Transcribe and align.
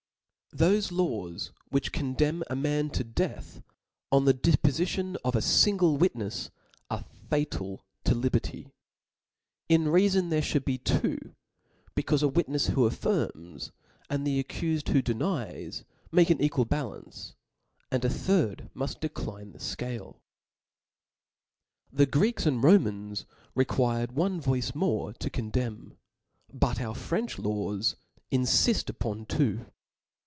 HOSE 0.59 0.91
laws 0.91 1.51
which 1.69 1.93
condemn 1.93 2.43
a 2.49 2.57
man 2.57 2.89
to 2.89 3.05
death 3.05 3.61
on 4.11 4.25
the 4.25 4.33
depofition 4.33 5.15
of 5.23 5.33
a 5.33 5.39
fingle 5.41 5.97
witnefs, 5.97 6.49
are 6.89 7.05
fa< 7.29 7.45
tal. 7.45 7.85
to 8.03 8.13
liberty. 8.13 8.67
In 9.69 9.87
right 9.87 10.01
reafon 10.03 10.29
there 10.29 10.41
(hould 10.41 10.65
be 10.65 10.77
two, 10.77 11.17
becaufe 11.95 12.21
a 12.21 12.29
witnefs 12.29 12.71
who 12.71 12.85
affirms, 12.85 13.71
and 14.09 14.27
the 14.27 14.43
accufed 14.43 14.89
who 14.89 15.01
denies, 15.01 15.85
make 16.11 16.29
an 16.29 16.41
equal 16.41 16.65
balance, 16.65 17.33
and 17.89 18.03
a 18.03 18.09
third 18.09 18.69
muft 18.75 19.01
incline 19.05 19.53
the 19.53 19.57
fcale. 19.59 20.15
nftid. 20.15 20.15
The 21.93 22.05
Greeks(•) 22.07 22.43
and 22.45 22.61
Romans 22.61 23.21
(J 23.21 23.27
required 23.55 24.11
one 24.11 24.41
cj^t.in 24.41 24.51
yoicc 24.61 24.71
tnore 24.73 25.17
to 25.17 25.29
condemn: 25.29 25.97
but 26.53 26.81
our 26.81 26.93
French 26.93 27.39
laws 27.39 27.95
infift 28.33 28.87
vam. 28.87 28.89
upon 28.89 29.25
two. 29.27 29.65